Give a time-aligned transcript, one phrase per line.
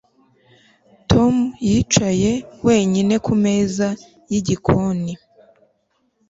[1.09, 1.35] Tom
[1.69, 2.31] yicaye
[2.65, 3.87] wenyine kumeza
[4.31, 5.13] yigikoni